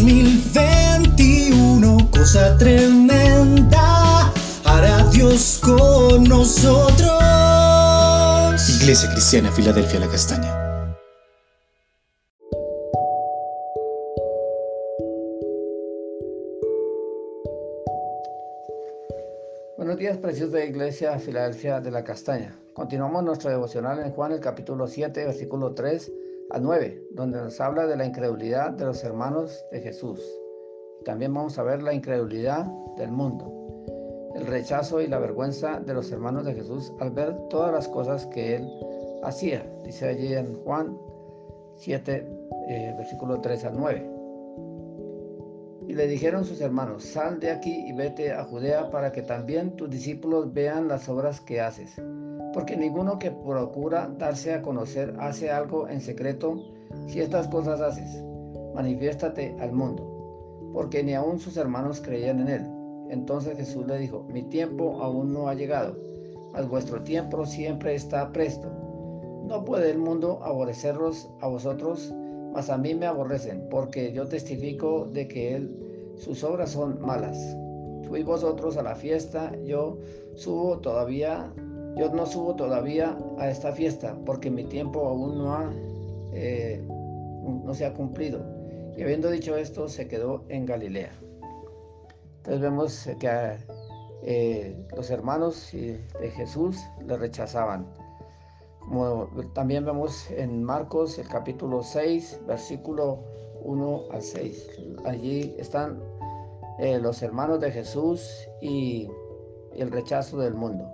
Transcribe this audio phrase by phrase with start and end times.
[0.00, 4.32] 2021, cosa tremenda,
[4.64, 7.20] hará Dios con nosotros.
[8.80, 10.56] Iglesia Cristiana, Filadelfia, la Castaña.
[19.76, 22.56] Buenos días, preciosos de Iglesia Filadelfia de la Castaña.
[22.72, 26.10] Continuamos nuestro devocional en Juan, el capítulo 7, versículo 3
[26.50, 30.20] a 9, donde nos habla de la incredulidad de los hermanos de Jesús.
[31.04, 33.84] También vamos a ver la incredulidad del mundo,
[34.34, 38.26] el rechazo y la vergüenza de los hermanos de Jesús al ver todas las cosas
[38.26, 38.68] que él
[39.22, 39.64] hacía.
[39.84, 40.96] Dice allí en Juan
[41.76, 42.26] 7,
[42.68, 44.19] eh, versículo 3 al 9.
[45.90, 49.74] Y le dijeron sus hermanos, sal de aquí y vete a Judea para que también
[49.74, 52.00] tus discípulos vean las obras que haces.
[52.54, 56.62] Porque ninguno que procura darse a conocer hace algo en secreto.
[57.08, 58.22] Si estas cosas haces,
[58.72, 60.70] manifiéstate al mundo.
[60.72, 62.66] Porque ni aun sus hermanos creían en él.
[63.10, 65.98] Entonces Jesús le dijo, mi tiempo aún no ha llegado,
[66.52, 68.70] mas vuestro tiempo siempre está presto.
[69.48, 72.14] No puede el mundo aborreceros a vosotros,
[72.52, 77.38] mas a mí me aborrecen, porque yo testifico de que él, sus obras son malas.
[78.08, 79.98] Fui vosotros a la fiesta, yo
[80.34, 81.52] subo todavía,
[81.96, 85.72] yo no subo todavía a esta fiesta, porque mi tiempo aún no ha,
[86.32, 88.40] eh, no se ha cumplido.
[88.96, 91.12] Y habiendo dicho esto, se quedó en Galilea.
[92.38, 93.56] Entonces vemos que
[94.22, 97.86] eh, los hermanos de Jesús le rechazaban
[98.90, 103.20] como también vemos en Marcos el capítulo 6, versículo
[103.62, 104.68] 1 al 6.
[105.04, 106.00] Allí están
[106.80, 109.08] eh, los hermanos de Jesús y,
[109.76, 110.90] el rechazo del mundo.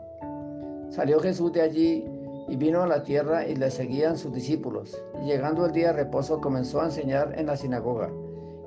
[0.90, 2.04] Salió Jesús de allí
[2.48, 5.02] y vino a la tierra y le seguían sus discípulos.
[5.22, 8.10] Y llegando el día de reposo comenzó a enseñar en la sinagoga.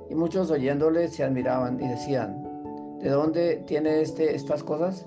[0.08, 5.06] Y muchos oyéndole se admiraban y decían, ¿de dónde tiene este estas cosas?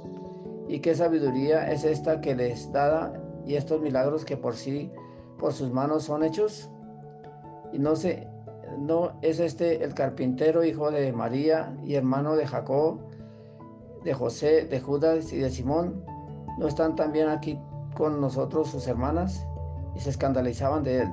[0.70, 4.92] ¿Y qué sabiduría es esta que les dada y estos milagros que por sí,
[5.38, 6.70] por sus manos son hechos?
[7.72, 8.28] Y no sé,
[8.80, 13.00] no es este el carpintero, hijo de María y hermano de Jacob,
[14.04, 16.04] de José, de Judas y de Simón.
[16.58, 17.60] ¿No están también aquí
[17.96, 19.46] con nosotros sus hermanas?
[19.96, 21.10] Y se escandalizaban de él.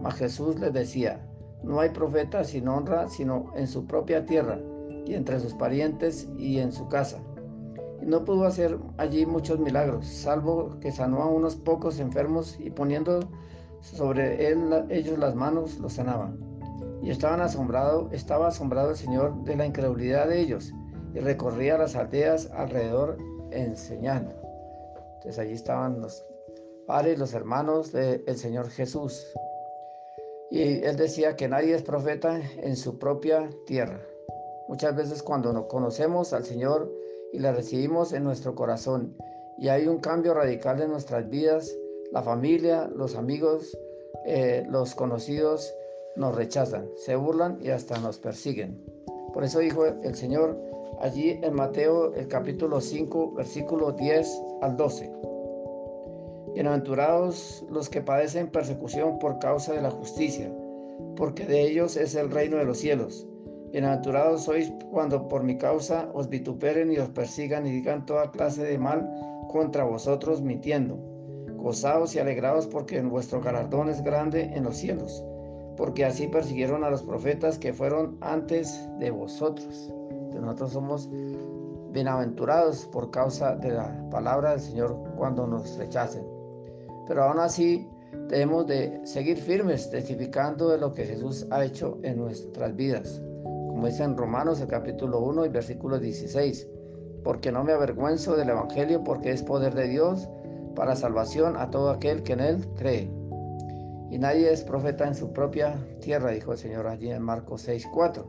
[0.00, 1.20] Mas Jesús les decía,
[1.62, 4.58] no hay profeta sin honra, sino en su propia tierra,
[5.04, 7.18] y entre sus parientes y en su casa
[8.02, 13.20] no pudo hacer allí muchos milagros, salvo que sanó a unos pocos enfermos y poniendo
[13.80, 14.50] sobre
[14.90, 16.32] ellos las manos, los sanaba.
[17.02, 20.72] Y estaban asombrado, estaba asombrado el Señor de la incredulidad de ellos
[21.14, 23.18] y recorría las aldeas alrededor
[23.50, 24.34] enseñando.
[25.14, 26.24] Entonces allí estaban los
[26.86, 29.26] padres, los hermanos del Señor Jesús.
[30.50, 34.00] Y él decía que nadie es profeta en su propia tierra.
[34.68, 36.90] Muchas veces cuando no conocemos al Señor,
[37.32, 39.16] y la recibimos en nuestro corazón
[39.58, 41.76] y hay un cambio radical en nuestras vidas,
[42.12, 43.76] la familia, los amigos,
[44.24, 45.74] eh, los conocidos
[46.16, 48.82] nos rechazan, se burlan y hasta nos persiguen.
[49.32, 50.56] Por eso dijo el Señor
[51.00, 55.12] allí en Mateo el capítulo 5, versículo 10 al 12.
[56.54, 60.52] Bienaventurados los que padecen persecución por causa de la justicia,
[61.16, 63.26] porque de ellos es el reino de los cielos.
[63.72, 68.64] Bienaventurados sois cuando por mi causa os vituperen y os persigan y digan toda clase
[68.64, 69.06] de mal
[69.50, 70.96] contra vosotros mintiendo.
[71.56, 75.22] Gozaos y alegraos porque en vuestro galardón es grande en los cielos,
[75.76, 79.92] porque así persiguieron a los profetas que fueron antes de vosotros.
[80.32, 81.10] nosotros somos
[81.92, 86.24] bienaventurados por causa de la palabra del Señor cuando nos rechacen.
[87.06, 87.86] Pero aún así
[88.28, 93.20] debemos de seguir firmes testificando de lo que Jesús ha hecho en nuestras vidas
[93.78, 96.66] como dice en Romanos el capítulo 1 y versículo 16,
[97.22, 100.28] porque no me avergüenzo del Evangelio, porque es poder de Dios
[100.74, 103.08] para salvación a todo aquel que en él cree.
[104.10, 107.86] Y nadie es profeta en su propia tierra, dijo el Señor allí en Marcos 6,
[107.94, 108.28] 4.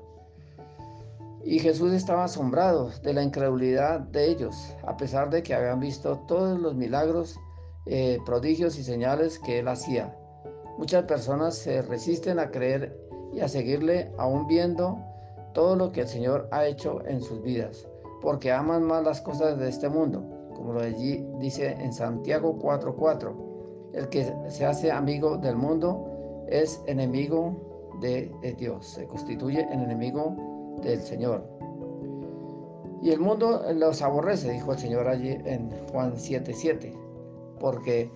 [1.45, 6.19] Y Jesús estaba asombrado de la incredulidad de ellos, a pesar de que habían visto
[6.27, 7.39] todos los milagros,
[7.88, 10.15] eh, prodigios y señales que él hacía.
[10.77, 12.95] Muchas personas se resisten a creer
[13.33, 15.08] y a seguirle aún viendo
[15.54, 17.88] todo lo que el Señor ha hecho en sus vidas,
[18.22, 20.24] porque aman más las cosas de este mundo,
[20.56, 23.34] como lo allí dice en Santiago 4:4.
[23.94, 30.36] El que se hace amigo del mundo es enemigo de, Dios, se constituye en enemigo
[30.84, 31.44] del Señor.
[33.01, 36.94] Y el mundo los aborrece, dijo el Señor allí en Juan 7:7,
[37.60, 38.12] porque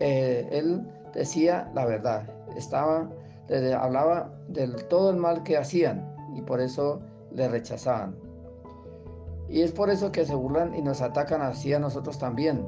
[0.00, 3.10] eh, él decía la verdad, estaba,
[3.78, 6.09] hablaba del todo el mal que hacían
[6.42, 7.00] por eso
[7.32, 8.16] le rechazaban.
[9.48, 12.66] Y es por eso que se burlan y nos atacan así a nosotros también.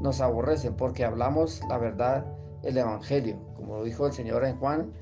[0.00, 2.24] Nos aborrecen porque hablamos la verdad,
[2.62, 4.92] el Evangelio, como lo dijo el Señor en Juan,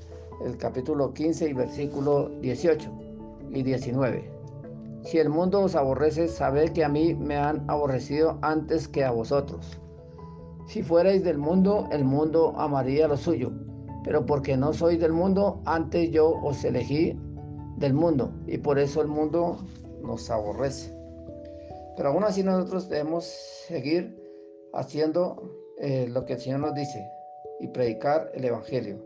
[0.43, 2.91] el capítulo 15 y versículo 18
[3.51, 4.29] y 19.
[5.03, 9.11] Si el mundo os aborrece, sabed que a mí me han aborrecido antes que a
[9.11, 9.79] vosotros.
[10.67, 13.51] Si fuerais del mundo, el mundo amaría lo suyo,
[14.03, 17.17] pero porque no soy del mundo, antes yo os elegí
[17.81, 19.57] del mundo, y por eso el mundo
[20.01, 20.93] nos aborrece.
[21.97, 24.17] Pero aún así nosotros debemos seguir
[24.73, 27.05] haciendo eh, lo que el Señor nos dice
[27.59, 28.97] y predicar el Evangelio.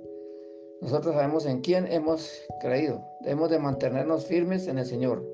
[0.82, 2.32] Nosotros sabemos en quién hemos
[2.62, 3.04] creído.
[3.22, 5.26] Debemos de mantenernos firmes en el Señor,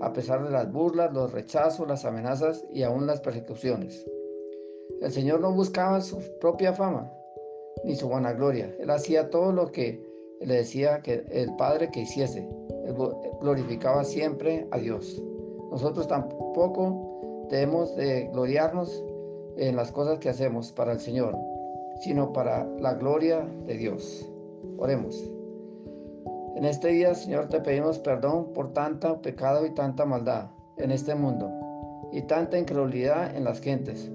[0.00, 4.06] a pesar de las burlas, los rechazos, las amenazas y aún las persecuciones.
[5.02, 7.12] El Señor no buscaba su propia fama
[7.84, 8.74] ni su vanagloria.
[8.78, 12.48] Él hacía todo lo que le decía que el Padre que hiciese.
[13.40, 15.22] Glorificaba siempre a Dios.
[15.70, 19.04] Nosotros tampoco debemos de gloriarnos
[19.56, 21.36] en las cosas que hacemos para el Señor,
[22.00, 24.30] sino para la gloria de Dios.
[24.78, 25.30] Oremos.
[26.56, 31.14] En este día, Señor, te pedimos perdón por tanta pecado y tanta maldad en este
[31.14, 31.50] mundo
[32.12, 34.10] y tanta incredulidad en las gentes.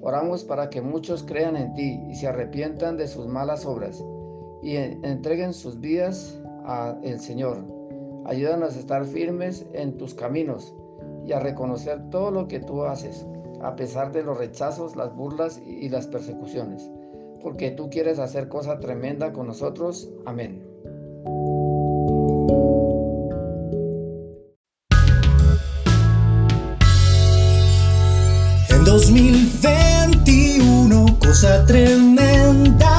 [0.00, 4.04] Oramos para que muchos crean en ti y se arrepientan de sus malas obras
[4.64, 7.62] y entreguen sus vidas al Señor.
[8.24, 10.74] Ayúdanos a estar firmes en tus caminos
[11.26, 13.26] y a reconocer todo lo que tú haces,
[13.62, 16.90] a pesar de los rechazos, las burlas y las persecuciones,
[17.42, 20.10] porque tú quieres hacer cosa tremenda con nosotros.
[20.24, 20.64] Amén.
[28.70, 32.93] En 2021, cosa tremenda,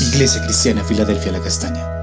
[0.00, 1.97] Iglesia Cristiana Filadelfia La Castaña.